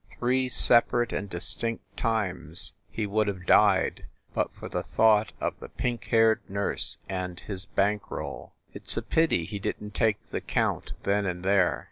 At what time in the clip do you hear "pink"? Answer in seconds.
5.69-6.05